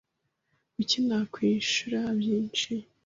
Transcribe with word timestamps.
Kuki 0.73 0.97
nakwishura 1.07 1.99
byinshi? 2.19 2.71